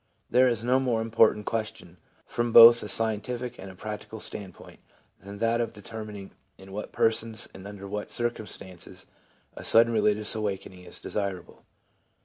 [0.31, 4.79] There is no more important question, from both a scientific and a practical standpoint,
[5.19, 9.05] than that of de termining in what persons and under what circumstances
[9.55, 11.65] a sudden religious awakening is desirable.